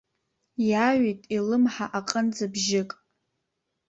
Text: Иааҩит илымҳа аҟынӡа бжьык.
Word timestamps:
Иааҩит 0.69 1.21
илымҳа 1.35 1.85
аҟынӡа 1.97 2.45
бжьык. 2.53 2.91